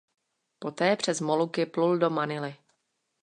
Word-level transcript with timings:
Poté 0.59 0.95
přes 0.95 1.21
Moluky 1.21 1.65
plul 1.65 1.97
do 1.97 2.09
Manily. 2.09 2.55